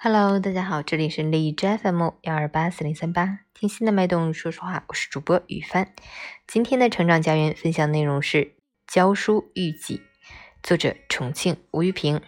[0.00, 5.92] Hello，大家好，这里是荔枝 FM 幺二八四零三八，听心的脉动说说话，我是主播雨帆。
[6.46, 8.52] 今天的成长家园分享内容是
[8.86, 10.02] 教书育己，
[10.62, 12.20] 作者重庆吴玉平。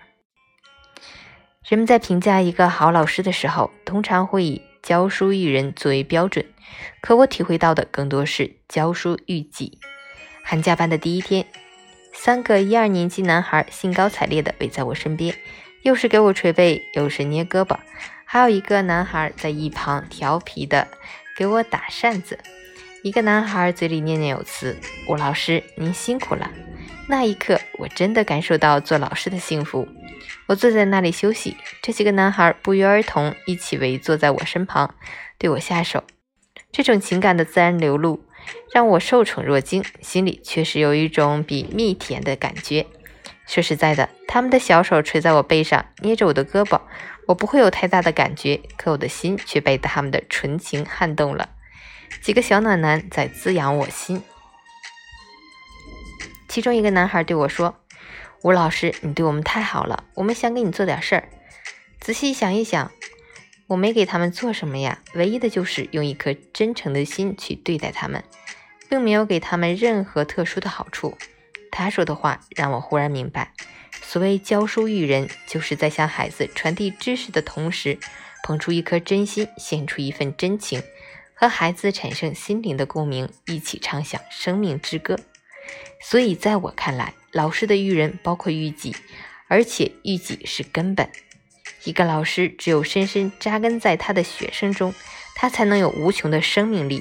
[1.64, 6.44] 人们在评价一个好老师的时候，通常会以教书育人作为标准，
[7.00, 9.78] 可我体会到的更多是教书育己。
[10.42, 11.46] 寒假班的第一天，
[12.12, 15.32] 三个一二年级男孩兴高采烈地围在我身边。
[15.83, 17.77] 又是给我捶背，又是捏胳膊，
[18.24, 20.88] 还有一个男孩在一旁调皮的
[21.37, 22.38] 给我打扇子。
[23.02, 24.77] 一个男孩嘴里念念有词
[25.09, 26.51] ：“吴老师，您辛苦了。”
[27.09, 29.88] 那一刻，我真的感受到做老师的幸福。
[30.46, 34.95] 我坐在那里休息，这几个男孩不约而同一起围坐在我身旁，
[35.38, 36.04] 对我下手。
[36.70, 38.23] 这种情感的自然流露，
[38.73, 42.87] 让我受宠若惊，心里确实有一种比蜜甜的感觉。
[43.46, 46.80] 说实在的，他们的小手垂在我背上，捏着我的胳膊，
[47.26, 51.48] 我不会有太大的感觉，可我的心却被他们的纯情撼动了。
[52.22, 54.22] 几个小暖男在滋养我心。
[56.48, 57.80] 其中一个男孩对我说
[58.45, 61.28] ：“吴老师，你对我们太好了，我们想给你做点事儿。”
[61.98, 62.92] 仔细想一想，
[63.66, 68.22] 我没给他们做什么呀，唯一的就是用一颗真诚的心去对待他们，
[68.89, 71.19] 并没有给他们任何特殊的好处。
[71.72, 73.53] 他说的话让我忽然明白，
[74.11, 77.97] 所谓教书育人，就是在向孩子传递知识的同时，
[78.42, 80.83] 捧出一颗真心，献出一份真情，
[81.33, 85.16] 和孩子产生心灵的共鸣，一起唱响生命之歌。
[86.03, 88.97] 所以，在我看来，老师的育人包括育己，
[89.47, 91.08] 而且育己是根本。
[91.84, 94.92] 一个老师只有深深扎根在他的学生中，
[95.36, 97.00] 他才能有无穷的生命力，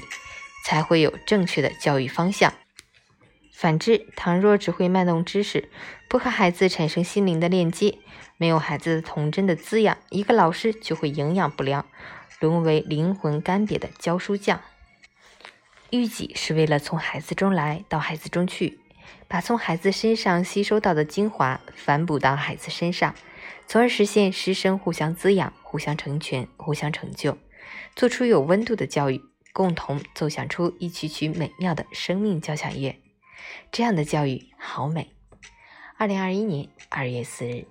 [0.64, 2.54] 才会有正确的教育方向。
[3.60, 5.68] 反之，倘若只会卖弄知识，
[6.08, 7.98] 不和孩子产生心灵的链接，
[8.38, 11.84] 没有孩子童真的滋养，一个老师就会营养不良，
[12.40, 14.62] 沦为灵魂干瘪的教书匠。
[15.90, 18.80] 育己是为了从孩子中来到孩子中去，
[19.28, 23.14] 把从孩子身上吸收到的精华反哺到孩子身上，
[23.66, 27.36] 从而实现师生互相滋养、互相成全、互相成就，
[27.94, 29.20] 做出有温度的教育，
[29.52, 32.98] 共同奏响出一曲曲美妙的生命交响乐。
[33.70, 35.10] 这样的教育好美。
[35.96, 37.66] 二零二一年二月四日。